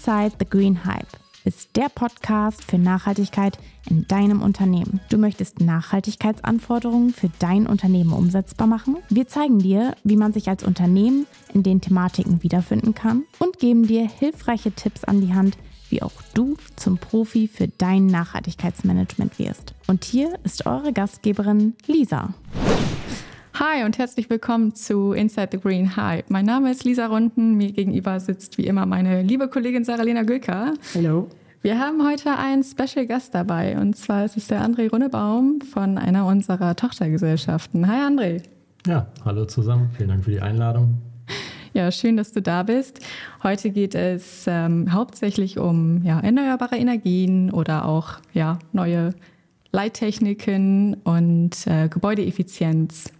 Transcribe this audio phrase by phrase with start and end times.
[0.00, 1.08] Inside the Green Hype
[1.44, 3.58] ist der Podcast für Nachhaltigkeit
[3.90, 4.98] in deinem Unternehmen.
[5.10, 8.96] Du möchtest Nachhaltigkeitsanforderungen für dein Unternehmen umsetzbar machen?
[9.10, 13.86] Wir zeigen dir, wie man sich als Unternehmen in den Thematiken wiederfinden kann und geben
[13.86, 15.58] dir hilfreiche Tipps an die Hand,
[15.90, 19.74] wie auch du zum Profi für dein Nachhaltigkeitsmanagement wirst.
[19.86, 22.32] Und hier ist eure Gastgeberin Lisa.
[23.62, 26.30] Hi und herzlich willkommen zu Inside the Green Hype.
[26.30, 27.58] Mein Name ist Lisa Runden.
[27.58, 30.72] Mir gegenüber sitzt wie immer meine liebe Kollegin Saralena Gülker.
[30.94, 31.28] Hallo.
[31.60, 35.98] Wir haben heute einen Special Gast dabei und zwar ist es der André Runnebaum von
[35.98, 37.86] einer unserer Tochtergesellschaften.
[37.86, 38.42] Hi André.
[38.86, 39.90] Ja, hallo zusammen.
[39.94, 40.94] Vielen Dank für die Einladung.
[41.74, 43.00] Ja, schön, dass du da bist.
[43.42, 49.10] Heute geht es ähm, hauptsächlich um ja, erneuerbare Energien oder auch ja, neue
[49.70, 53.12] Leittechniken und äh, Gebäudeeffizienz.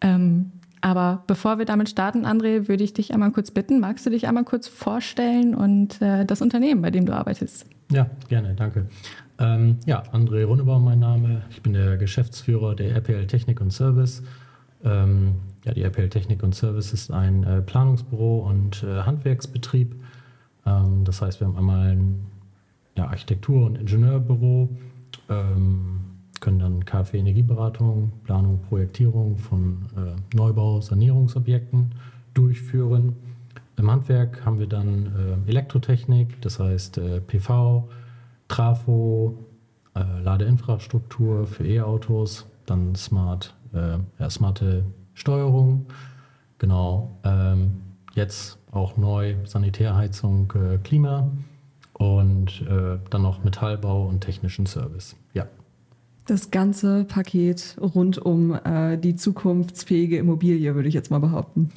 [0.00, 4.10] Ähm, aber bevor wir damit starten, André, würde ich dich einmal kurz bitten, magst du
[4.10, 7.66] dich einmal kurz vorstellen und äh, das Unternehmen, bei dem du arbeitest?
[7.90, 8.86] Ja, gerne, danke.
[9.38, 11.42] Ähm, ja, André Runnebaum mein Name.
[11.50, 14.22] Ich bin der Geschäftsführer der RPL Technik und Service.
[14.84, 19.94] Ähm, ja, die RPL Technik und Service ist ein äh, Planungsbüro und äh, Handwerksbetrieb.
[20.64, 22.26] Ähm, das heißt, wir haben einmal ein
[22.96, 24.68] ja, Architektur- und Ingenieurbüro.
[25.28, 25.95] Ähm,
[26.46, 31.92] können dann KfW-Energieberatung, Planung, Projektierung von äh, Neubau, Sanierungsobjekten
[32.34, 33.16] durchführen.
[33.76, 37.88] Im Handwerk haben wir dann äh, Elektrotechnik, das heißt äh, PV,
[38.46, 39.36] Trafo,
[39.96, 45.86] äh, Ladeinfrastruktur für E-Autos, dann smart, äh, ja, smarte Steuerung,
[46.58, 47.18] genau.
[47.24, 47.82] Ähm,
[48.14, 51.28] jetzt auch neu Sanitärheizung, äh, Klima
[51.94, 55.16] und dann noch Metallbau und technischen Service.
[55.32, 55.46] Ja
[56.26, 61.70] das ganze Paket rund um äh, die zukunftsfähige Immobilie, würde ich jetzt mal behaupten.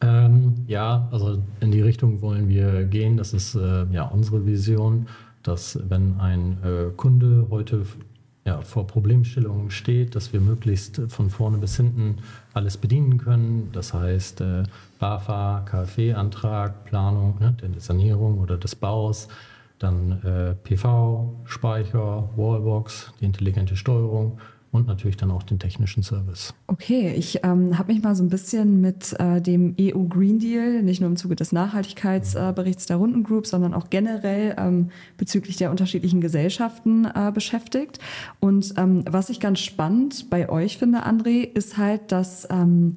[0.00, 3.16] Ähm, ja, also in die Richtung wollen wir gehen.
[3.16, 5.06] Das ist äh, ja unsere Vision,
[5.42, 7.84] dass wenn ein äh, Kunde heute
[8.46, 12.16] ja, vor Problemstellungen steht, dass wir möglichst von vorne bis hinten
[12.54, 13.68] alles bedienen können.
[13.72, 14.62] Das heißt, äh,
[14.98, 19.28] BAFA, KfW-Antrag, Planung ne, der Sanierung oder des Baus,
[19.80, 24.38] dann äh, PV, Speicher, Wallbox, die intelligente Steuerung
[24.72, 26.54] und natürlich dann auch den technischen Service.
[26.68, 30.82] Okay, ich ähm, habe mich mal so ein bisschen mit äh, dem EU Green Deal,
[30.82, 35.56] nicht nur im Zuge des Nachhaltigkeitsberichts äh, der Runden Group, sondern auch generell ähm, bezüglich
[35.56, 37.98] der unterschiedlichen Gesellschaften äh, beschäftigt.
[38.38, 42.96] Und ähm, was ich ganz spannend bei euch finde, André, ist halt, dass ähm,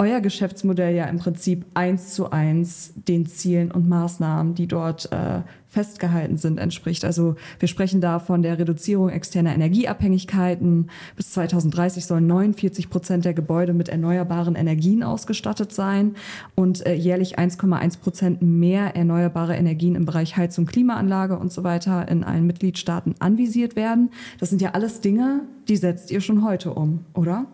[0.00, 5.42] euer Geschäftsmodell ja im Prinzip eins zu eins den Zielen und Maßnahmen, die dort äh,
[5.68, 7.04] festgehalten sind, entspricht.
[7.04, 10.88] Also wir sprechen da von der Reduzierung externer Energieabhängigkeiten.
[11.16, 16.14] Bis 2030 sollen 49 Prozent der Gebäude mit erneuerbaren Energien ausgestattet sein
[16.54, 22.08] und äh, jährlich 1,1 Prozent mehr erneuerbare Energien im Bereich Heizung, Klimaanlage und so weiter
[22.08, 24.10] in allen Mitgliedstaaten anvisiert werden.
[24.38, 27.46] Das sind ja alles Dinge, die setzt ihr schon heute um, oder?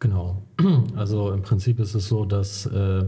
[0.00, 0.42] Genau.
[0.96, 3.04] Also im Prinzip ist es so, dass äh,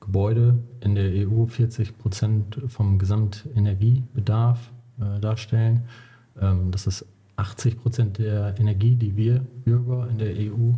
[0.00, 5.84] Gebäude in der EU 40 Prozent vom Gesamtenergiebedarf äh, darstellen.
[6.40, 7.06] Ähm, das ist
[7.36, 10.72] 80 Prozent der Energie, die wir Bürger in der EU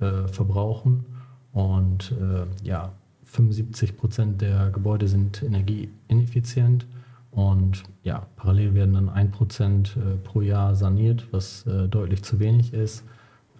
[0.00, 1.04] äh, verbrauchen.
[1.52, 2.92] Und äh, ja,
[3.24, 6.86] 75 Prozent der Gebäude sind energieineffizient.
[7.30, 12.40] Und ja, parallel werden dann 1 Prozent äh, pro Jahr saniert, was äh, deutlich zu
[12.40, 13.04] wenig ist.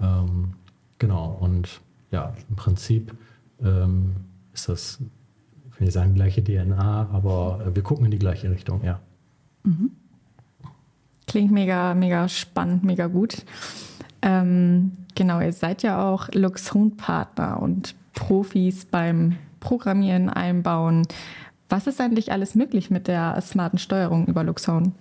[0.01, 0.55] Ähm,
[0.99, 1.81] Genau, und
[2.11, 3.15] ja, im Prinzip
[3.63, 4.17] ähm,
[4.53, 4.99] ist das,
[5.73, 9.01] ich will sagen gleiche DNA, aber wir gucken in die gleiche Richtung, ja.
[9.65, 9.91] Mhm.
[11.27, 13.45] Klingt mega, mega spannend, mega gut.
[14.23, 21.03] Ähm, genau, ihr seid ja auch Luxon-Partner und Profis beim Programmieren, Einbauen.
[21.69, 24.93] Was ist eigentlich alles möglich mit der smarten Steuerung über Luxon?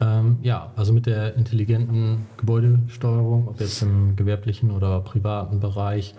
[0.00, 6.14] Ähm, ja, also mit der intelligenten Gebäudesteuerung, ob jetzt im gewerblichen oder privaten Bereich,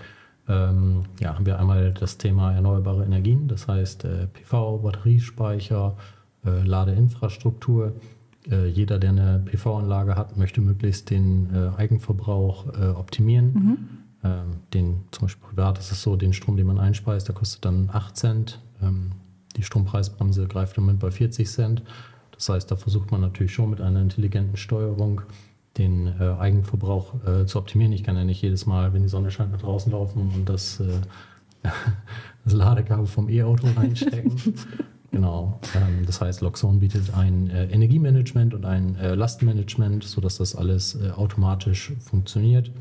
[0.48, 5.98] ähm, ja, haben wir einmal das Thema erneuerbare Energien, das heißt äh, PV, Batteriespeicher,
[6.46, 7.94] äh, Ladeinfrastruktur.
[8.50, 13.54] Äh, jeder, der eine PV-Anlage hat, möchte möglichst den äh, Eigenverbrauch äh, optimieren.
[13.54, 13.78] Mhm.
[14.24, 14.44] Ähm,
[14.74, 17.90] den, zum Beispiel privat ist es so, den Strom, den man einspeist, der kostet dann
[17.92, 18.60] 8 Cent.
[18.82, 19.12] Ähm,
[19.58, 21.84] die Strompreisbremse greift im Moment bei 40 Cent.
[22.38, 25.22] Das heißt, da versucht man natürlich schon mit einer intelligenten Steuerung
[25.78, 27.94] den äh, Eigenverbrauch äh, zu optimieren.
[27.94, 30.80] Ich kann ja nicht jedes Mal, wenn die Sonne scheint, nach draußen laufen und das,
[30.80, 30.88] äh,
[32.44, 34.34] das Ladekabel vom E-Auto reinstecken.
[35.12, 35.60] genau.
[35.76, 40.96] Ähm, das heißt, Loxon bietet ein äh, Energiemanagement und ein äh, Lastmanagement, sodass das alles
[40.96, 42.72] äh, automatisch funktioniert.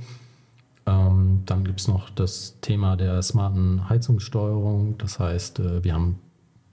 [0.87, 4.97] Ähm, dann gibt es noch das Thema der smarten Heizungssteuerung.
[4.99, 6.19] Das heißt, wir haben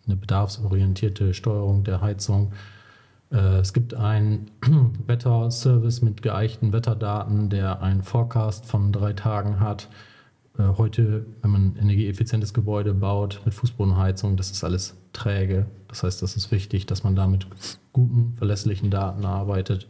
[0.05, 2.53] eine bedarfsorientierte Steuerung der Heizung.
[3.31, 4.51] Äh, es gibt einen
[5.07, 9.89] Wetterservice mit geeichten Wetterdaten, der einen Forecast von drei Tagen hat.
[10.57, 15.65] Äh, heute, wenn man ein energieeffizientes Gebäude baut mit Fußbodenheizung, das ist alles träge.
[15.87, 17.47] Das heißt, das ist wichtig, dass man da mit
[17.91, 19.87] guten, verlässlichen Daten arbeitet,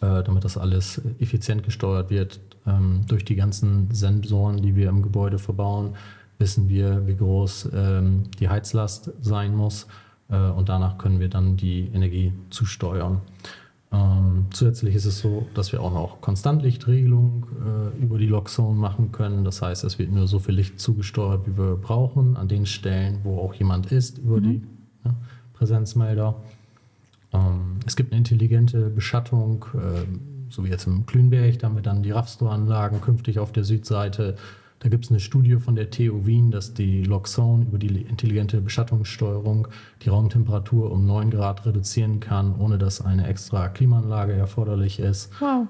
[0.00, 2.40] äh, damit das alles effizient gesteuert wird.
[2.66, 5.94] Ähm, durch die ganzen Sensoren, die wir im Gebäude verbauen,
[6.40, 9.86] wissen wir, wie groß ähm, die Heizlast sein muss
[10.28, 13.20] äh, und danach können wir dann die Energie zusteuern.
[13.92, 17.46] Ähm, zusätzlich ist es so, dass wir auch noch Konstantlichtregelung
[17.98, 19.44] äh, über die Lockzone machen können.
[19.44, 23.18] Das heißt, es wird nur so viel Licht zugesteuert, wie wir brauchen, an den Stellen,
[23.24, 24.42] wo auch jemand ist, über mhm.
[24.44, 24.62] die
[25.04, 25.14] ja,
[25.54, 26.36] Präsenzmelder.
[27.32, 30.06] Ähm, es gibt eine intelligente Beschattung, äh,
[30.48, 34.36] so wie jetzt im Klünberg, da haben wir dann die Raffstore-Anlagen künftig auf der Südseite
[34.80, 38.62] da gibt es eine Studie von der TU Wien, dass die Loxone über die intelligente
[38.62, 39.68] Beschattungssteuerung
[40.02, 45.30] die Raumtemperatur um 9 Grad reduzieren kann, ohne dass eine extra Klimaanlage erforderlich ist.
[45.38, 45.66] Wow.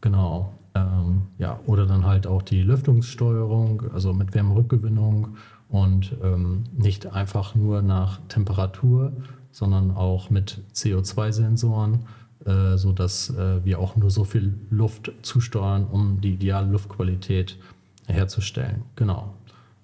[0.00, 0.52] Genau.
[0.76, 5.36] Ähm, ja, oder dann halt auch die Lüftungssteuerung, also mit Wärmerückgewinnung
[5.68, 9.12] und ähm, nicht einfach nur nach Temperatur,
[9.50, 12.00] sondern auch mit CO2-Sensoren,
[12.44, 17.75] äh, sodass äh, wir auch nur so viel Luft zusteuern, um die ideale Luftqualität zu
[18.06, 18.82] herzustellen.
[18.94, 19.34] Genau.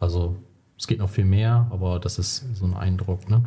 [0.01, 0.37] Also
[0.79, 3.29] es geht noch viel mehr, aber das ist so ein Eindruck.
[3.31, 3.45] Ne?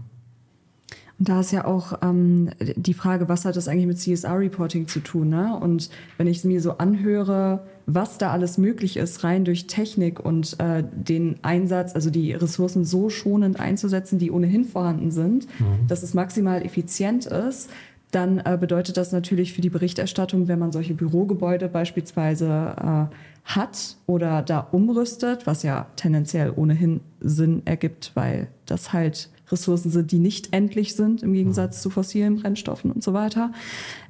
[1.18, 5.00] Und da ist ja auch ähm, die Frage, was hat das eigentlich mit CSR-Reporting zu
[5.00, 5.30] tun?
[5.30, 5.58] Ne?
[5.58, 10.20] Und wenn ich es mir so anhöre, was da alles möglich ist, rein durch Technik
[10.20, 15.88] und äh, den Einsatz, also die Ressourcen so schonend einzusetzen, die ohnehin vorhanden sind, mhm.
[15.88, 17.70] dass es maximal effizient ist,
[18.16, 23.98] dann äh, bedeutet das natürlich für die Berichterstattung, wenn man solche Bürogebäude beispielsweise äh, hat
[24.08, 30.18] oder da umrüstet, was ja tendenziell ohnehin Sinn ergibt, weil das halt Ressourcen sind, die
[30.18, 33.52] nicht endlich sind im Gegensatz zu fossilen Brennstoffen und so weiter,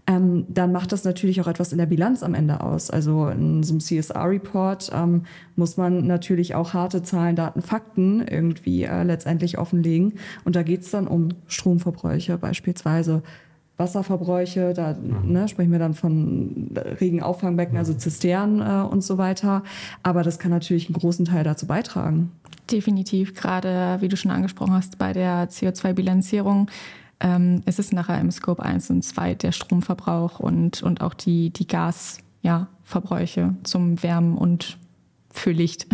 [0.07, 2.91] ähm, dann macht das natürlich auch etwas in der Bilanz am Ende aus.
[2.91, 5.23] Also in so einem CSR-Report ähm,
[5.55, 10.13] muss man natürlich auch harte Zahlen, Daten, Fakten irgendwie äh, letztendlich offenlegen.
[10.45, 13.23] Und da geht es dann um Stromverbräuche beispielsweise,
[13.77, 15.31] Wasserverbräuche, da mhm.
[15.31, 19.63] ne, sprechen wir dann von Regenauffangbbecken, also Zisternen äh, und so weiter.
[20.03, 22.31] Aber das kann natürlich einen großen Teil dazu beitragen.
[22.71, 26.69] Definitiv, gerade wie du schon angesprochen hast, bei der CO2-Bilanzierung
[27.19, 31.51] ähm, ist es nachher im Scope 1 und 2 der Stromverbrauch und, und auch die,
[31.51, 34.77] die Gasverbräuche ja, zum Wärmen und
[35.37, 35.87] für Licht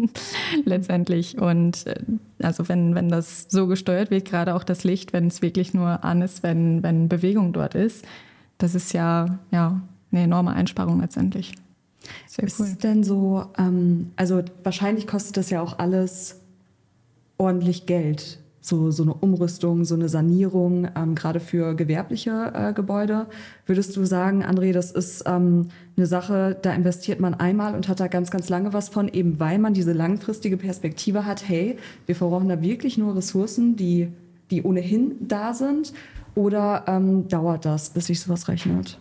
[0.64, 1.38] letztendlich.
[1.38, 1.96] Und äh,
[2.42, 6.04] also wenn, wenn das so gesteuert wird, gerade auch das Licht, wenn es wirklich nur
[6.04, 8.04] an ist, wenn, wenn Bewegung dort ist,
[8.58, 9.80] das ist ja, ja
[10.12, 11.54] eine enorme Einsparung letztendlich.
[12.26, 12.76] Sehr ist cool.
[12.82, 16.40] denn so, ähm, also wahrscheinlich kostet das ja auch alles
[17.38, 23.26] ordentlich Geld so, so eine Umrüstung, so eine Sanierung, ähm, gerade für gewerbliche äh, Gebäude.
[23.64, 28.00] Würdest du sagen, André, das ist ähm, eine Sache, da investiert man einmal und hat
[28.00, 32.16] da ganz, ganz lange was von, eben weil man diese langfristige Perspektive hat, hey, wir
[32.16, 34.08] verbrauchen da wirklich nur Ressourcen, die,
[34.50, 35.92] die ohnehin da sind?
[36.34, 38.98] Oder ähm, dauert das, bis sich sowas rechnet?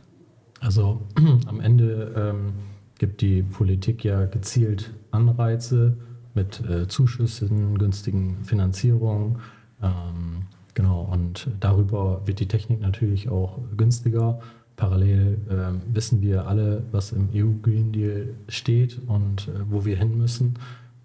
[0.61, 1.01] Also
[1.47, 2.53] am Ende ähm,
[2.99, 5.97] gibt die Politik ja gezielt Anreize
[6.35, 9.37] mit äh, Zuschüssen, günstigen Finanzierungen
[9.85, 10.43] ähm,
[10.73, 14.39] genau, und darüber wird die Technik natürlich auch günstiger.
[14.75, 19.97] Parallel äh, wissen wir alle, was im EU Green Deal steht und äh, wo wir
[19.97, 20.55] hin müssen.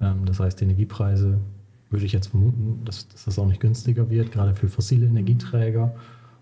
[0.00, 1.38] Ähm, das heißt, die Energiepreise
[1.90, 5.94] würde ich jetzt vermuten, dass, dass, das auch nicht günstiger wird, gerade für fossile Energieträger.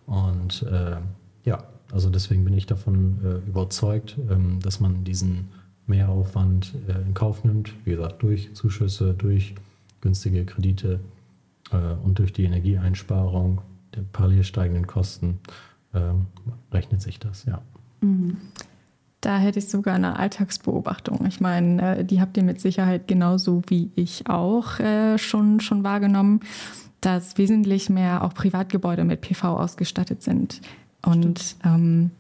[0.06, 0.96] Und äh,
[1.44, 5.48] ja, also deswegen bin ich davon äh, überzeugt, ähm, dass man diesen
[5.86, 7.72] Mehraufwand äh, in Kauf nimmt.
[7.84, 9.54] Wie gesagt, durch Zuschüsse, durch
[10.00, 11.00] günstige Kredite
[11.76, 13.60] und durch die Energieeinsparung
[13.94, 15.40] der parallel steigenden Kosten
[15.94, 16.26] ähm,
[16.72, 17.62] rechnet sich das, ja.
[18.00, 18.36] Mhm.
[19.20, 21.26] Da hätte ich sogar eine Alltagsbeobachtung.
[21.26, 25.82] Ich meine, äh, die habt ihr mit Sicherheit genauso wie ich auch äh, schon, schon
[25.82, 26.40] wahrgenommen,
[27.00, 30.60] dass wesentlich mehr auch Privatgebäude mit PV ausgestattet sind.
[31.04, 32.10] Und ähm,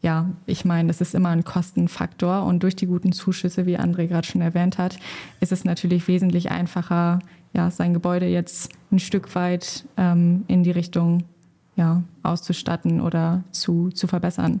[0.00, 4.06] ja, ich meine, es ist immer ein Kostenfaktor und durch die guten Zuschüsse, wie André
[4.06, 4.98] gerade schon erwähnt hat,
[5.40, 7.20] ist es natürlich wesentlich einfacher,
[7.54, 11.24] ja, sein Gebäude jetzt ein Stück weit ähm, in die Richtung
[11.76, 14.60] ja, auszustatten oder zu, zu verbessern.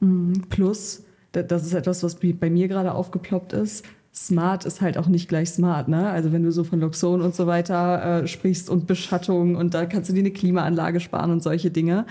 [0.00, 0.42] Mhm.
[0.48, 3.84] Plus, das ist etwas, was bei mir gerade aufgeploppt ist.
[4.14, 6.08] Smart ist halt auch nicht gleich smart, ne?
[6.08, 9.84] Also wenn du so von Luxon und so weiter äh, sprichst und Beschattung und da
[9.84, 12.06] kannst du dir eine Klimaanlage sparen und solche Dinge.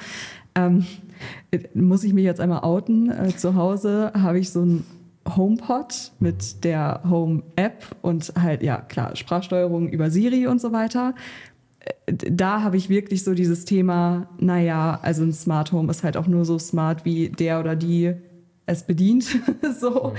[0.53, 0.85] Ähm,
[1.73, 3.09] muss ich mich jetzt einmal outen.
[3.09, 4.83] Äh, zu Hause habe ich so ein
[5.27, 11.15] HomePod mit der Home-App und halt, ja, klar, Sprachsteuerung über Siri und so weiter.
[12.07, 16.27] da habe ich wirklich so dieses Thema, naja, also ein Smart Home ist halt auch
[16.27, 18.15] nur so smart, wie der oder die
[18.67, 19.25] es bedient.
[19.79, 20.13] so,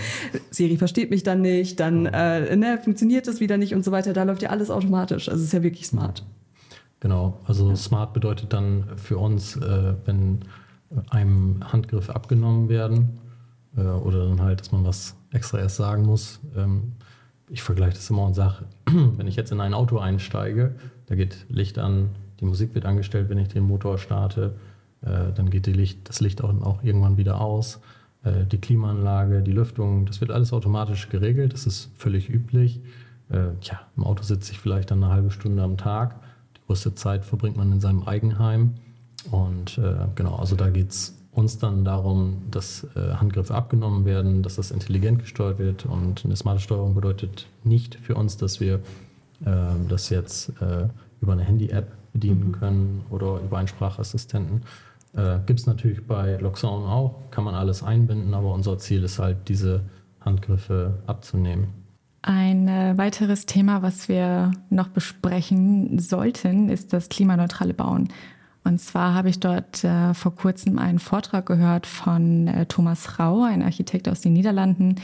[0.51, 4.13] Siri versteht mich dann nicht, dann äh, ne, funktioniert das wieder nicht und so weiter.
[4.13, 5.29] Da läuft ja alles automatisch.
[5.29, 6.25] Also es ist ja wirklich smart.
[7.01, 10.41] Genau, also smart bedeutet dann für uns, äh, wenn
[11.11, 13.19] einem Handgriffe abgenommen werden
[13.77, 16.41] äh, oder dann halt, dass man was extra erst sagen muss.
[16.57, 16.93] Ähm,
[17.49, 20.75] ich vergleiche das immer und sage, wenn ich jetzt in ein Auto einsteige,
[21.07, 24.55] da geht Licht an, die Musik wird angestellt, wenn ich den Motor starte,
[25.03, 27.81] äh, dann geht Licht, das Licht auch, auch irgendwann wieder aus.
[28.25, 32.81] Äh, die Klimaanlage, die Lüftung, das wird alles automatisch geregelt, das ist völlig üblich.
[33.29, 36.21] Äh, tja, im Auto sitze ich vielleicht dann eine halbe Stunde am Tag.
[36.57, 38.75] Die größte Zeit verbringt man in seinem Eigenheim.
[39.31, 44.43] Und äh, genau, also da geht es uns dann darum, dass äh, Handgriffe abgenommen werden,
[44.43, 45.85] dass das intelligent gesteuert wird.
[45.85, 48.77] Und eine smarte Steuerung bedeutet nicht für uns, dass wir
[49.45, 49.51] äh,
[49.89, 50.89] das jetzt äh,
[51.21, 52.53] über eine Handy-App bedienen mhm.
[52.53, 54.63] können oder über einen Sprachassistenten.
[55.15, 59.19] Äh, Gibt es natürlich bei Loxon auch, kann man alles einbinden, aber unser Ziel ist
[59.19, 59.83] halt, diese
[60.21, 61.69] Handgriffe abzunehmen.
[62.23, 68.09] Ein äh, weiteres Thema, was wir noch besprechen sollten, ist das klimaneutrale Bauen.
[68.67, 73.45] Und zwar habe ich dort äh, vor kurzem einen Vortrag gehört von äh, Thomas Rau,
[73.45, 74.97] ein Architekt aus den Niederlanden,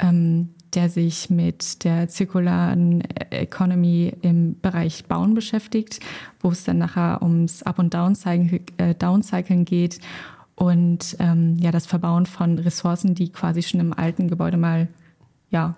[0.00, 6.00] ähm, der sich mit der zirkularen Economy im Bereich Bauen beschäftigt,
[6.40, 10.00] wo es dann nachher ums Up- und Downcycling, äh, geht
[10.56, 14.88] und ähm, ja das Verbauen von Ressourcen, die quasi schon im alten Gebäude mal
[15.50, 15.76] ja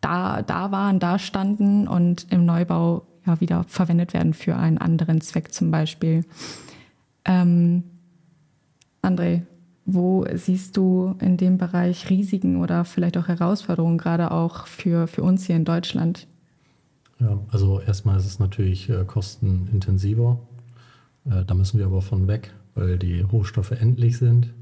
[0.00, 5.20] da, da waren, da standen und im Neubau ja, wieder verwendet werden für einen anderen
[5.20, 6.24] Zweck zum Beispiel.
[7.24, 7.84] Ähm,
[9.02, 9.42] André,
[9.86, 15.22] wo siehst du in dem Bereich Risiken oder vielleicht auch Herausforderungen, gerade auch für, für
[15.22, 16.26] uns hier in Deutschland?
[17.18, 20.38] Ja, also erstmal ist es natürlich äh, kostenintensiver.
[21.26, 24.52] Äh, da müssen wir aber von weg, weil die Rohstoffe endlich sind.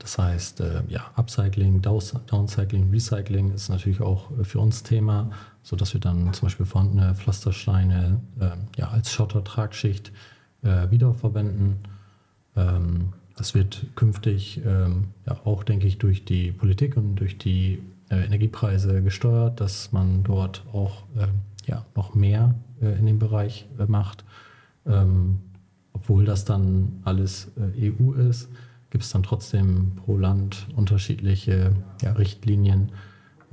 [0.00, 5.30] Das heißt, äh, ja, Upcycling, Downcycling, Recycling ist natürlich auch äh, für uns Thema,
[5.62, 10.10] sodass wir dann zum Beispiel vorhandene Pflastersteine äh, ja, als Schottertragschicht
[10.62, 11.76] äh, wiederverwenden.
[12.56, 17.82] Ähm, das wird künftig ähm, ja, auch, denke ich, durch die Politik und durch die
[18.10, 24.24] Energiepreise gesteuert, dass man dort auch ähm, ja, noch mehr in dem Bereich macht.
[24.84, 25.38] Ähm,
[25.92, 28.48] obwohl das dann alles EU ist
[28.90, 32.92] gibt es dann trotzdem pro Land unterschiedliche ja, Richtlinien.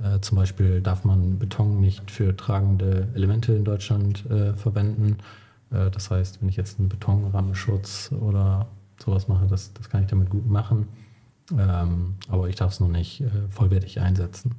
[0.02, 5.18] Äh, zum Beispiel darf man Beton nicht für tragende Elemente in Deutschland äh, verwenden.
[5.70, 8.66] Äh, das heißt, wenn ich jetzt einen Betonrahmenschutz oder
[9.02, 10.88] sowas mache, das, das kann ich damit gut machen.
[11.56, 14.54] Ähm, aber ich darf es noch nicht äh, vollwertig einsetzen.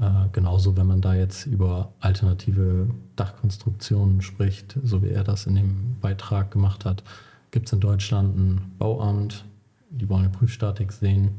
[0.00, 5.56] Äh, genauso, wenn man da jetzt über alternative Dachkonstruktionen spricht, so wie er das in
[5.56, 7.02] dem Beitrag gemacht hat,
[7.50, 9.44] gibt es in Deutschland ein Bauamt,
[9.90, 11.30] die wollen eine Prüfstatik sehen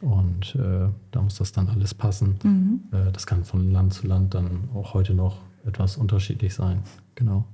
[0.00, 2.38] und äh, da muss das dann alles passen.
[2.42, 2.80] Mhm.
[2.92, 6.82] Äh, das kann von Land zu Land dann auch heute noch etwas unterschiedlich sein.
[7.14, 7.44] Genau.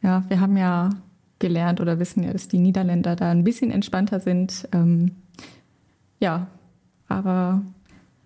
[0.00, 0.90] Ja, wir haben ja
[1.38, 4.68] gelernt oder wissen ja, dass die Niederländer da ein bisschen entspannter sind.
[4.72, 5.12] Ähm,
[6.20, 6.46] ja,
[7.08, 7.62] aber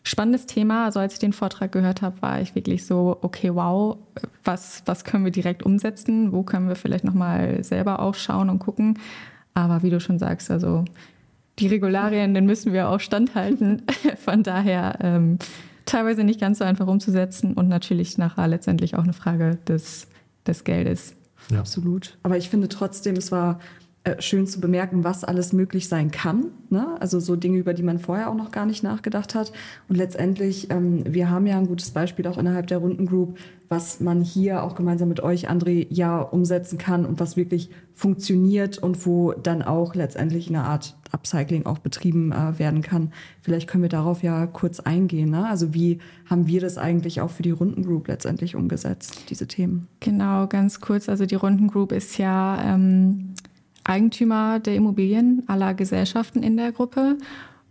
[0.03, 0.85] spannendes Thema.
[0.85, 3.97] Also als ich den Vortrag gehört habe, war ich wirklich so, okay, wow,
[4.45, 6.33] was, was können wir direkt umsetzen?
[6.33, 8.99] Wo können wir vielleicht nochmal selber auch schauen und gucken?
[9.55, 10.85] Aber wie du schon sagst, also
[11.59, 13.83] die Regularien, den müssen wir auch standhalten.
[14.25, 15.39] Von daher ähm,
[15.87, 20.09] teilweise nicht ganz so einfach umzusetzen und natürlich nachher letztendlich auch eine Frage des,
[20.47, 21.15] des Geldes.
[21.51, 21.61] Ja.
[21.61, 22.19] Absolut.
[22.23, 23.61] Aber ich finde trotzdem, es war
[24.07, 26.53] äh, schön zu bemerken, was alles möglich sein kann.
[26.71, 26.97] Ne?
[27.01, 29.51] Also so Dinge, über die man vorher auch noch gar nicht nachgedacht hat.
[29.89, 33.37] Und letztendlich, ähm, wir haben ja ein gutes Beispiel auch innerhalb der Rundengroup,
[33.69, 38.79] was man hier auch gemeinsam mit euch, André, ja umsetzen kann und was wirklich funktioniert
[38.79, 43.13] und wo dann auch letztendlich eine Art Upcycling auch betrieben äh, werden kann.
[43.43, 45.31] Vielleicht können wir darauf ja kurz eingehen.
[45.31, 45.49] Ne?
[45.49, 49.89] Also wie haben wir das eigentlich auch für die Rundengroup letztendlich umgesetzt, diese Themen?
[49.99, 51.09] Genau, ganz kurz.
[51.09, 53.26] Also die Rundengroup ist ja ähm,
[53.89, 57.17] Eigentümer der Immobilien aller Gesellschaften in der Gruppe.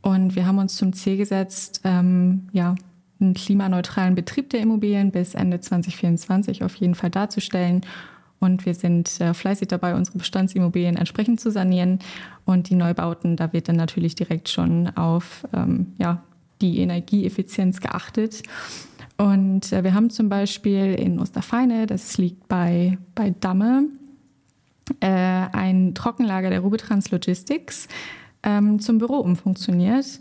[0.02, 2.76] Und wir haben uns zum Ziel gesetzt, ähm, ja,
[3.20, 7.82] einen klimaneutralen Betrieb der Immobilien bis Ende 2024 auf jeden Fall darzustellen.
[8.40, 12.00] Und wir sind äh, fleißig dabei, unsere Bestandsimmobilien entsprechend zu sanieren.
[12.44, 16.24] Und die Neubauten, da wird dann natürlich direkt schon auf ähm, ja,
[16.62, 18.44] die Energieeffizienz geachtet.
[19.18, 23.88] Und äh, wir haben zum Beispiel in Osterfeine, das liegt bei, bei Damme,
[25.00, 27.88] äh, ein Trockenlager der Rubitrans Logistics
[28.44, 30.20] ähm, zum Büro umfunktioniert.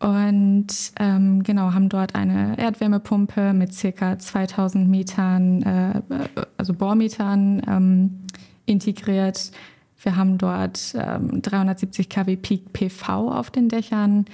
[0.00, 0.68] Und
[1.00, 6.02] ähm, genau, haben dort eine Erdwärmepumpe mit circa 2000 Metern, äh,
[6.56, 8.20] also Bohrmetern ähm,
[8.64, 9.50] integriert.
[10.00, 14.26] Wir haben dort ähm, 370 kW Peak PV auf den Dächern.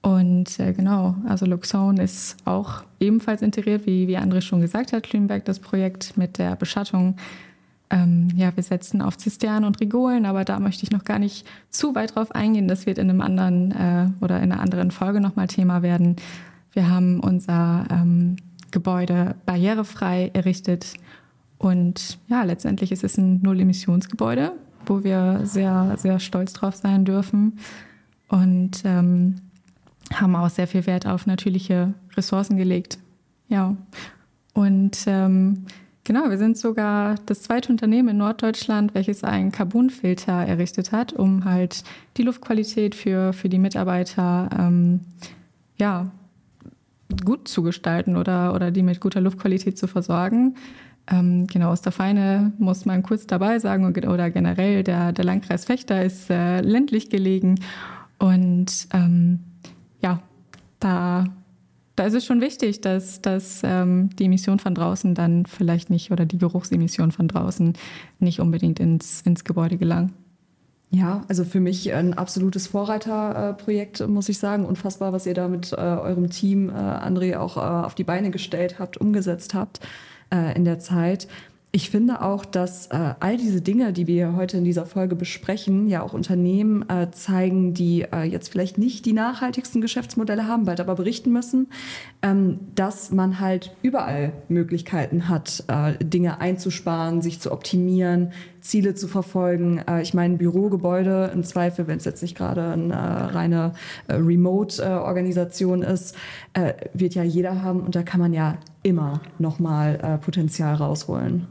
[0.00, 5.02] Und äh, genau, also Luxone ist auch ebenfalls integriert, wie, wie André schon gesagt hat,
[5.02, 7.16] Klünberg, das Projekt mit der Beschattung.
[7.90, 11.46] Ähm, ja, wir setzen auf Zisternen und Rigolen, aber da möchte ich noch gar nicht
[11.70, 12.68] zu weit drauf eingehen.
[12.68, 16.16] Das wird in einem anderen äh, oder in einer anderen Folge nochmal Thema werden.
[16.72, 18.36] Wir haben unser ähm,
[18.70, 20.94] Gebäude barrierefrei errichtet
[21.58, 24.52] und ja, letztendlich ist es ein Null-Emissionsgebäude,
[24.86, 27.58] wo wir sehr, sehr stolz drauf sein dürfen
[28.28, 29.36] und ähm,
[30.12, 32.98] haben auch sehr viel Wert auf natürliche Ressourcen gelegt.
[33.48, 33.76] Ja,
[34.52, 35.66] und ähm,
[36.04, 41.44] genau, wir sind sogar das zweite Unternehmen in Norddeutschland, welches einen Carbonfilter errichtet hat, um
[41.44, 41.82] halt
[42.16, 45.00] die Luftqualität für, für die Mitarbeiter ähm,
[45.76, 46.10] ja,
[47.24, 50.56] gut zu gestalten oder, oder die mit guter Luftqualität zu versorgen.
[51.10, 55.64] Ähm, genau, aus der Feine muss man kurz dabei sagen, oder generell der, der Landkreis
[55.66, 57.56] Fechter ist äh, ländlich gelegen.
[58.18, 59.40] Und ähm,
[60.00, 60.20] ja,
[60.80, 61.24] da,
[61.96, 66.10] da ist es schon wichtig, dass, dass ähm, die Emission von draußen dann vielleicht nicht
[66.10, 67.74] oder die Geruchsemission von draußen
[68.18, 70.12] nicht unbedingt ins, ins Gebäude gelangen.
[70.90, 74.64] Ja, also für mich ein absolutes Vorreiterprojekt, muss ich sagen.
[74.64, 78.30] Unfassbar, was ihr da mit äh, eurem Team, äh, André, auch äh, auf die Beine
[78.30, 79.80] gestellt habt, umgesetzt habt
[80.32, 81.26] äh, in der Zeit.
[81.76, 85.88] Ich finde auch, dass äh, all diese Dinge, die wir heute in dieser Folge besprechen,
[85.88, 90.78] ja auch Unternehmen äh, zeigen, die äh, jetzt vielleicht nicht die nachhaltigsten Geschäftsmodelle haben, bald
[90.78, 91.66] aber berichten müssen,
[92.22, 99.08] ähm, dass man halt überall Möglichkeiten hat, äh, Dinge einzusparen, sich zu optimieren, Ziele zu
[99.08, 99.78] verfolgen.
[99.78, 103.72] Äh, ich meine, Bürogebäude im Zweifel, wenn es jetzt nicht gerade eine reine
[104.06, 106.14] äh, Remote-Organisation ist,
[106.92, 111.48] wird ja jeder haben und da kann man ja immer nochmal Potenzial rausholen.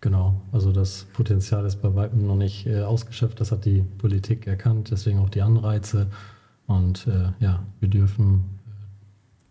[0.00, 3.40] Genau, also das Potenzial ist bei weitem noch nicht äh, ausgeschöpft.
[3.40, 6.06] Das hat die Politik erkannt, deswegen auch die Anreize.
[6.68, 8.44] Und äh, ja, wir dürfen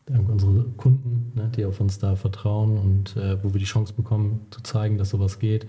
[0.07, 3.65] äh, dank unserer Kunden, ne, die auf uns da vertrauen und äh, wo wir die
[3.65, 5.67] Chance bekommen, zu zeigen, dass sowas geht,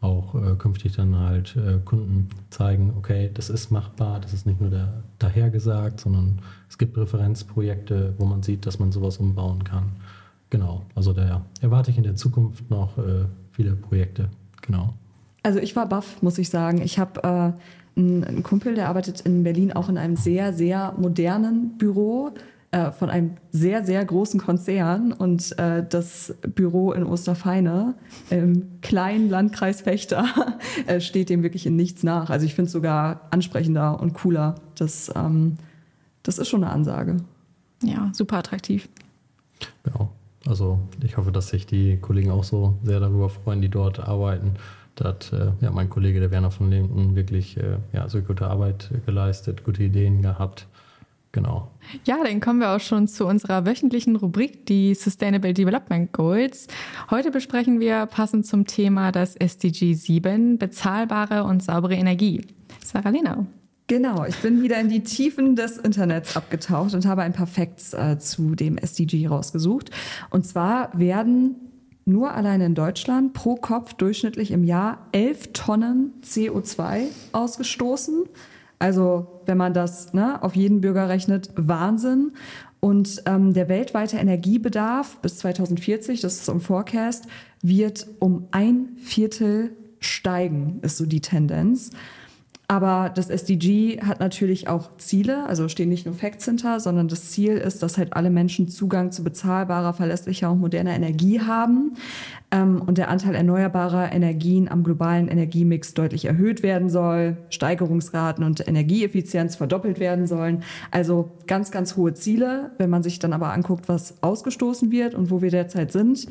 [0.00, 4.60] auch äh, künftig dann halt äh, Kunden zeigen, okay, das ist machbar, das ist nicht
[4.60, 9.92] nur der, dahergesagt, sondern es gibt Referenzprojekte, wo man sieht, dass man sowas umbauen kann.
[10.50, 12.98] Genau, also da erwarte ich in der Zukunft noch
[13.50, 14.28] viele Projekte.
[14.62, 14.94] Genau.
[15.42, 16.80] Also ich war baff, muss ich sagen.
[16.82, 20.94] Ich habe äh, einen, einen Kumpel, der arbeitet in Berlin auch in einem sehr, sehr
[20.98, 22.32] modernen Büro
[22.72, 27.94] äh, von einem sehr, sehr großen Konzern und äh, das Büro in Osterfeine
[28.28, 30.26] im kleinen Landkreis Fechter
[30.86, 32.28] äh, steht dem wirklich in nichts nach.
[32.28, 34.56] Also ich finde es sogar ansprechender und cooler.
[34.76, 35.58] Das, ähm,
[36.24, 37.18] das ist schon eine Ansage.
[37.84, 38.88] Ja, super attraktiv.
[39.84, 40.10] Genau.
[40.48, 44.54] Also ich hoffe, dass sich die Kollegen auch so sehr darüber freuen, die dort arbeiten.
[44.94, 48.46] Da hat äh, ja, mein Kollege, der Werner von Linden, wirklich äh, ja, so gute
[48.46, 50.66] Arbeit geleistet, gute Ideen gehabt.
[51.32, 51.70] Genau.
[52.04, 56.66] Ja, dann kommen wir auch schon zu unserer wöchentlichen Rubrik, die Sustainable Development Goals.
[57.10, 62.40] Heute besprechen wir passend zum Thema das SDG 7, bezahlbare und saubere Energie.
[62.82, 63.46] Sarah Lena.
[63.88, 67.94] Genau, ich bin wieder in die Tiefen des Internets abgetaucht und habe ein paar Facts
[67.94, 69.90] äh, zu dem SDG rausgesucht.
[70.30, 71.54] Und zwar werden
[72.04, 78.24] nur allein in Deutschland pro Kopf durchschnittlich im Jahr 11 Tonnen CO2 ausgestoßen.
[78.80, 82.32] Also wenn man das ne, auf jeden Bürger rechnet, Wahnsinn.
[82.80, 87.26] Und ähm, der weltweite Energiebedarf bis 2040, das ist im Forecast,
[87.62, 91.90] wird um ein Viertel steigen, ist so die Tendenz.
[92.68, 97.30] Aber das SDG hat natürlich auch Ziele, also stehen nicht nur Facts hinter, sondern das
[97.30, 101.94] Ziel ist, dass halt alle Menschen Zugang zu bezahlbarer, verlässlicher und moderner Energie haben
[102.50, 108.66] ähm, und der Anteil erneuerbarer Energien am globalen Energiemix deutlich erhöht werden soll, Steigerungsraten und
[108.66, 110.64] Energieeffizienz verdoppelt werden sollen.
[110.90, 112.72] Also ganz, ganz hohe Ziele.
[112.78, 116.26] Wenn man sich dann aber anguckt, was ausgestoßen wird und wo wir derzeit sind,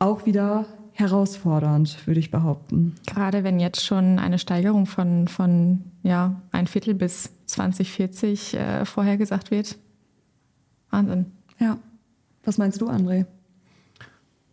[0.00, 0.66] auch wieder
[1.00, 2.94] herausfordernd, würde ich behaupten.
[3.06, 9.50] Gerade wenn jetzt schon eine Steigerung von, von ja, ein Viertel bis 2040 äh, vorhergesagt
[9.50, 9.76] wird.
[10.90, 11.26] Wahnsinn.
[11.58, 11.78] Ja.
[12.44, 13.26] Was meinst du, André?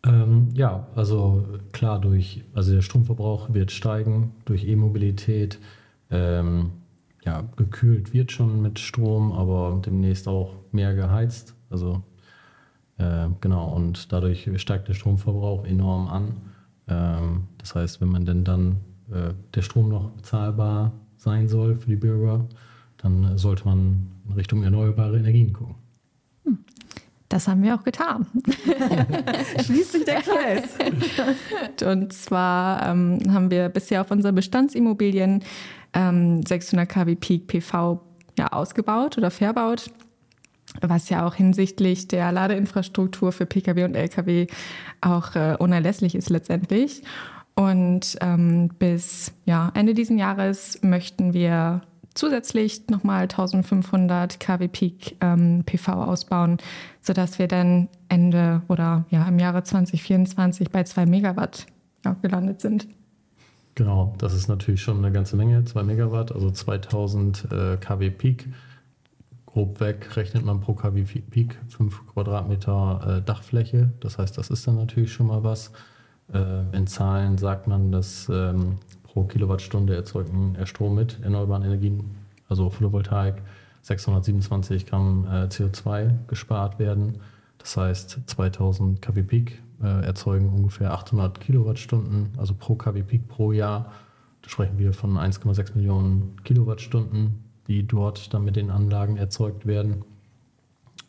[0.04, 5.60] Ähm, ja, also klar, durch, also der Stromverbrauch wird steigen durch E-Mobilität.
[6.10, 6.72] Ähm,
[7.24, 11.56] ja, gekühlt wird schon mit Strom, aber demnächst auch mehr geheizt.
[11.70, 12.04] Also
[12.98, 16.38] äh, genau, und dadurch steigt der Stromverbrauch enorm an.
[16.88, 18.78] Ähm, das heißt, wenn man denn dann
[19.12, 22.46] äh, der Strom noch bezahlbar sein soll für die Bürger,
[22.98, 25.76] dann sollte man in Richtung erneuerbare Energien gucken.
[26.46, 26.60] Hm.
[27.30, 28.26] Das haben wir auch getan.
[29.66, 30.78] Schließt sich der Kreis.
[31.86, 35.44] Und zwar ähm, haben wir bisher auf unseren Bestandsimmobilien
[35.94, 38.02] ähm, 600 kW Peak PV
[38.38, 39.92] ja, ausgebaut oder verbaut,
[40.82, 44.48] was ja auch hinsichtlich der Ladeinfrastruktur für Pkw und Lkw
[45.02, 47.04] auch äh, unerlässlich ist letztendlich.
[47.56, 51.82] Und ähm, bis ja, Ende dieses Jahres möchten wir
[52.14, 56.58] zusätzlich nochmal 1500 kW Peak ähm, PV ausbauen,
[57.02, 61.68] sodass wir dann Ende oder ja im Jahre 2024 bei 2 Megawatt
[62.06, 62.88] ja, gelandet sind.
[63.76, 68.48] Genau, das ist natürlich schon eine ganze Menge, 2 Megawatt, also 2000 äh, kW Peak.
[69.58, 73.92] Grob weg rechnet man pro kW Peak 5 Quadratmeter äh, Dachfläche.
[74.02, 75.72] Das heißt, das ist dann natürlich schon mal was.
[76.32, 82.04] Äh, in Zahlen sagt man, dass ähm, pro Kilowattstunde erzeugten Strom mit erneuerbaren Energien,
[82.48, 83.42] also Photovoltaik,
[83.82, 87.18] 627 Gramm äh, CO2 gespart werden.
[87.58, 93.52] Das heißt, 2000 kW Peak äh, erzeugen ungefähr 800 Kilowattstunden, also pro kW Peak pro
[93.52, 93.92] Jahr.
[94.44, 100.04] Da sprechen wir von 1,6 Millionen Kilowattstunden, die dort dann mit den Anlagen erzeugt werden.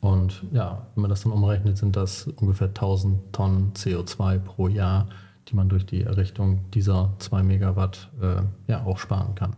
[0.01, 5.09] Und ja, wenn man das dann umrechnet, sind das ungefähr 1000 Tonnen CO2 pro Jahr,
[5.49, 9.57] die man durch die Errichtung dieser 2 Megawatt äh, ja auch sparen kann.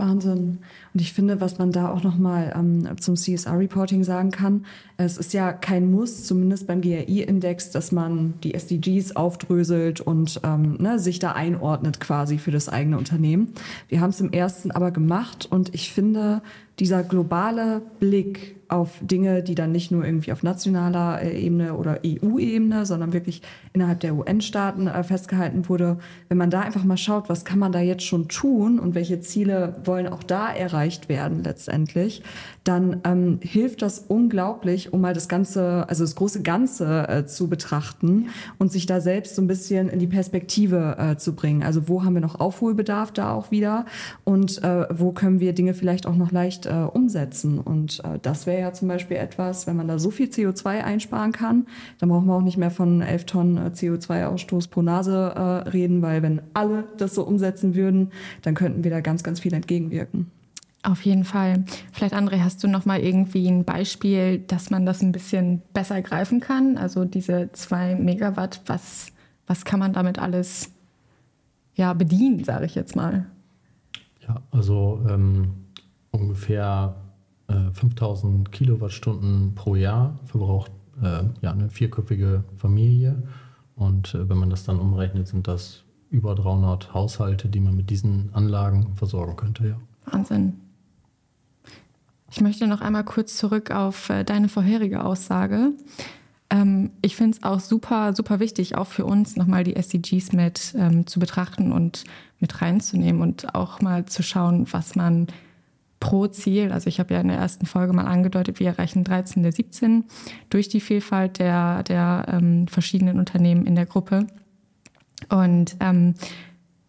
[0.00, 0.58] Wahnsinn.
[0.92, 5.32] Und ich finde, was man da auch nochmal ähm, zum CSR-Reporting sagen kann, es ist
[5.32, 11.20] ja kein Muss, zumindest beim GRI-Index, dass man die SDGs aufdröselt und ähm, ne, sich
[11.20, 13.52] da einordnet quasi für das eigene Unternehmen.
[13.88, 16.42] Wir haben es im ersten aber gemacht und ich finde,
[16.80, 22.00] dieser globale Blick auf Dinge, die dann nicht nur irgendwie auf nationaler äh, Ebene oder
[22.06, 25.98] EU-Ebene, sondern wirklich innerhalb der UN-Staaten äh, festgehalten wurde.
[26.28, 29.20] Wenn man da einfach mal schaut, was kann man da jetzt schon tun und welche
[29.20, 32.22] Ziele wollen auch da erreicht werden letztendlich,
[32.62, 37.48] dann ähm, hilft das unglaublich, um mal das Ganze, also das große Ganze äh, zu
[37.48, 41.64] betrachten und sich da selbst so ein bisschen in die Perspektive äh, zu bringen.
[41.64, 43.86] Also wo haben wir noch Aufholbedarf da auch wieder
[44.22, 47.58] und äh, wo können wir Dinge vielleicht auch noch leicht äh, umsetzen.
[47.58, 51.32] Und äh, das wäre ja zum Beispiel etwas, wenn man da so viel CO2 einsparen
[51.32, 51.66] kann,
[51.98, 56.00] dann brauchen wir auch nicht mehr von 11 Tonnen äh, CO2-Ausstoß pro Nase äh, reden,
[56.02, 60.30] weil wenn alle das so umsetzen würden, dann könnten wir da ganz, ganz viel entgegenwirken.
[60.82, 61.64] Auf jeden Fall.
[61.92, 66.00] Vielleicht, André, hast du noch mal irgendwie ein Beispiel, dass man das ein bisschen besser
[66.00, 66.78] greifen kann?
[66.78, 69.08] Also diese zwei Megawatt, was,
[69.46, 70.70] was kann man damit alles
[71.74, 73.26] ja, bedienen, sage ich jetzt mal?
[74.26, 75.50] Ja, also ähm,
[76.10, 76.96] ungefähr
[77.48, 83.22] äh, 5000 Kilowattstunden pro Jahr verbraucht äh, ja, eine vierköpfige Familie.
[83.76, 87.90] Und äh, wenn man das dann umrechnet, sind das über 300 Haushalte, die man mit
[87.90, 89.68] diesen Anlagen versorgen könnte.
[89.68, 89.76] Ja.
[90.12, 90.54] Wahnsinn.
[92.30, 95.72] Ich möchte noch einmal kurz zurück auf äh, deine vorherige Aussage.
[96.50, 100.74] Ähm, ich finde es auch super, super wichtig, auch für uns nochmal die SDGs mit
[100.76, 102.04] ähm, zu betrachten und
[102.38, 105.26] mit reinzunehmen und auch mal zu schauen, was man
[106.00, 109.42] pro Ziel, also ich habe ja in der ersten Folge mal angedeutet, wir erreichen 13
[109.42, 110.04] der 17
[110.48, 114.26] durch die Vielfalt der, der ähm, verschiedenen Unternehmen in der Gruppe.
[115.28, 116.14] Und ähm,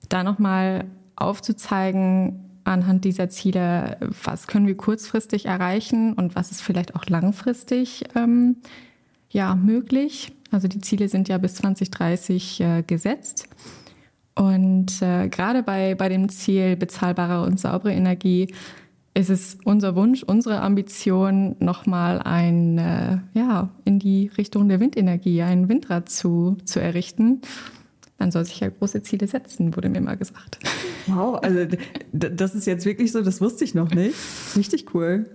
[0.07, 0.85] da nochmal
[1.17, 8.03] aufzuzeigen, anhand dieser Ziele, was können wir kurzfristig erreichen und was ist vielleicht auch langfristig
[8.15, 8.57] ähm,
[9.29, 10.31] ja, möglich.
[10.51, 13.47] Also die Ziele sind ja bis 2030 äh, gesetzt.
[14.35, 18.53] Und äh, gerade bei, bei dem Ziel bezahlbare und saubere Energie
[19.13, 25.41] ist es unser Wunsch, unsere Ambition, nochmal ein, äh, ja, in die Richtung der Windenergie,
[25.41, 27.41] ein Windrad zu, zu errichten.
[28.19, 30.59] Man soll sich ja große Ziele setzen, wurde mir mal gesagt.
[31.07, 31.65] Wow, also
[32.13, 34.15] das ist jetzt wirklich so, das wusste ich noch nicht.
[34.55, 35.25] Richtig cool.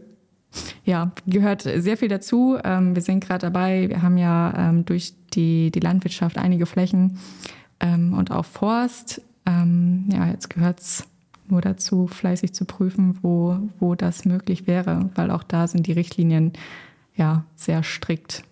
[0.85, 2.57] Ja, gehört sehr viel dazu.
[2.65, 7.19] Ähm, wir sind gerade dabei, wir haben ja ähm, durch die, die Landwirtschaft einige Flächen
[7.81, 9.21] ähm, und auch Forst.
[9.49, 11.05] Ja, jetzt gehört es
[11.51, 15.93] nur dazu, fleißig zu prüfen, wo, wo das möglich wäre, weil auch da sind die
[15.93, 16.53] Richtlinien
[17.15, 18.43] ja sehr strikt.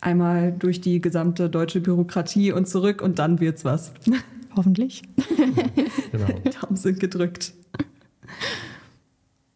[0.00, 3.92] Einmal durch die gesamte deutsche Bürokratie und zurück und dann wird's was.
[4.56, 5.02] Hoffentlich.
[6.12, 6.26] genau.
[6.60, 7.52] Daumen sind gedrückt.